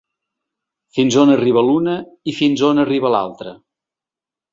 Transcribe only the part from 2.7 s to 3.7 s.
arriba l’altra.